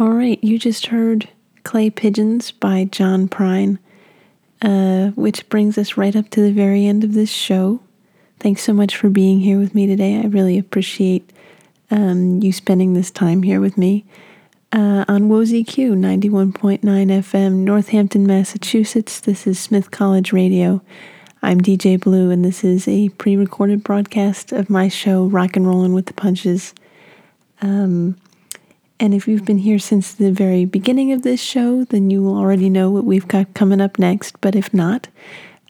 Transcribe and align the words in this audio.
All 0.00 0.12
right, 0.12 0.42
you 0.42 0.58
just 0.58 0.86
heard 0.86 1.28
Clay 1.62 1.90
Pigeons 1.90 2.52
by 2.52 2.84
John 2.84 3.28
Prine, 3.28 3.78
uh, 4.62 5.08
which 5.08 5.46
brings 5.50 5.76
us 5.76 5.98
right 5.98 6.16
up 6.16 6.30
to 6.30 6.40
the 6.40 6.52
very 6.52 6.86
end 6.86 7.04
of 7.04 7.12
this 7.12 7.28
show. 7.28 7.80
Thanks 8.38 8.62
so 8.62 8.72
much 8.72 8.96
for 8.96 9.10
being 9.10 9.40
here 9.40 9.58
with 9.58 9.74
me 9.74 9.86
today. 9.86 10.16
I 10.16 10.22
really 10.22 10.56
appreciate 10.56 11.30
um, 11.90 12.40
you 12.40 12.50
spending 12.50 12.94
this 12.94 13.10
time 13.10 13.42
here 13.42 13.60
with 13.60 13.76
me 13.76 14.06
uh, 14.72 15.04
on 15.06 15.28
WOZQ 15.28 15.92
91.9 15.92 16.80
FM, 16.80 17.56
Northampton, 17.56 18.26
Massachusetts. 18.26 19.20
This 19.20 19.46
is 19.46 19.58
Smith 19.58 19.90
College 19.90 20.32
Radio. 20.32 20.80
I'm 21.42 21.60
DJ 21.60 22.00
Blue, 22.00 22.30
and 22.30 22.42
this 22.42 22.64
is 22.64 22.88
a 22.88 23.10
pre 23.10 23.36
recorded 23.36 23.84
broadcast 23.84 24.50
of 24.50 24.70
my 24.70 24.88
show, 24.88 25.26
Rock 25.26 25.56
and 25.56 25.66
Rollin' 25.66 25.92
with 25.92 26.06
the 26.06 26.14
Punches. 26.14 26.72
Um, 27.60 28.16
and 29.00 29.14
if 29.14 29.26
you've 29.26 29.46
been 29.46 29.58
here 29.58 29.78
since 29.78 30.12
the 30.12 30.30
very 30.30 30.66
beginning 30.66 31.10
of 31.12 31.22
this 31.22 31.40
show, 31.40 31.84
then 31.84 32.10
you 32.10 32.22
will 32.22 32.36
already 32.36 32.68
know 32.68 32.90
what 32.90 33.04
we've 33.04 33.26
got 33.26 33.54
coming 33.54 33.80
up 33.80 33.98
next. 33.98 34.38
But 34.42 34.54
if 34.54 34.74
not, 34.74 35.08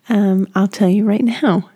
um, 0.09 0.49
I'll 0.57 0.67
tell 0.67 0.89
you 0.89 1.05
right 1.05 1.23
now. 1.23 1.71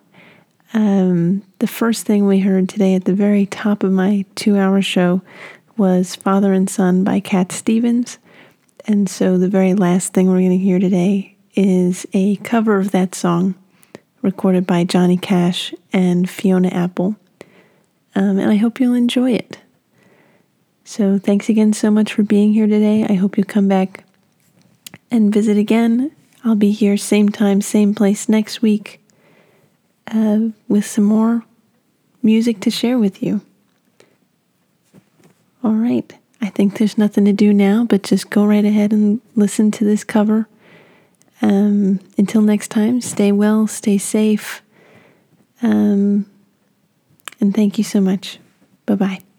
Um, 0.73 1.45
the 1.61 1.69
first 1.69 2.07
thing 2.07 2.27
we 2.27 2.41
heard 2.41 2.69
today 2.69 2.97
at 2.97 3.05
the 3.05 3.15
very 3.15 3.47
top 3.47 3.85
of 3.85 3.93
my 3.93 4.25
two 4.35 4.59
hour 4.59 4.83
show 4.83 5.23
was 5.77 6.17
Father 6.17 6.53
and 6.53 6.69
Son 6.69 7.05
by 7.05 7.21
Cat 7.21 7.53
Stevens. 7.53 8.19
And 8.87 9.09
so 9.09 9.39
the 9.39 9.49
very 9.49 9.75
last 9.75 10.13
thing 10.13 10.27
we're 10.27 10.41
going 10.41 10.51
to 10.51 10.59
hear 10.59 10.81
today 10.81 11.37
is 11.55 12.05
a 12.13 12.35
cover 12.37 12.81
of 12.81 12.91
that 12.91 13.15
song 13.15 13.55
recorded 14.23 14.67
by 14.67 14.83
Johnny 14.83 15.17
Cash 15.17 15.73
and 15.93 16.29
Fiona 16.29 16.69
Apple. 16.69 17.15
Um, 18.17 18.41
and 18.41 18.51
I 18.51 18.57
hope 18.57 18.81
you'll 18.81 18.95
enjoy 18.95 19.31
it. 19.31 19.59
So 20.97 21.19
thanks 21.19 21.49
again 21.49 21.73
so 21.73 21.91
much 21.91 22.13
for 22.13 22.23
being 22.23 22.53
here 22.53 22.69
today. 22.69 23.05
I 23.05 23.15
hope 23.15 23.37
you 23.37 23.43
come 23.43 23.67
back 23.67 24.05
and 25.11 25.35
visit 25.35 25.57
again. 25.57 26.13
I'll 26.45 26.55
be 26.55 26.71
here 26.71 26.97
same 26.97 27.31
time, 27.31 27.63
same 27.63 27.97
place 27.97 28.29
next 28.29 28.63
week 28.63 29.05
uh, 30.07 30.51
with 30.69 30.87
some 30.87 31.03
more 31.03 31.43
music 32.23 32.61
to 32.61 32.71
share 32.71 32.97
with 32.97 33.25
you. 33.25 33.41
All 35.65 35.73
right. 35.73 36.13
I 36.41 36.51
think 36.51 36.79
there's 36.79 36.97
nothing 36.97 37.25
to 37.25 37.33
do 37.33 37.53
now 37.53 37.85
but 37.85 38.05
just 38.05 38.31
go 38.31 38.45
right 38.45 38.65
ahead 38.65 38.93
and 38.93 39.21
listen 39.35 39.73
to 39.73 39.85
this 39.85 40.05
cover. 40.05 40.47
Um, 41.43 41.99
until 42.17 42.41
next 42.41 42.69
time, 42.69 43.01
stay 43.01 43.33
well, 43.33 43.67
stay 43.67 43.99
safe. 43.99 44.63
Um, 45.61 46.27
and 47.41 47.53
thank 47.53 47.79
you 47.79 47.83
so 47.83 48.01
much. 48.01 48.39
Bye 48.87 48.95
bye. 48.95 49.34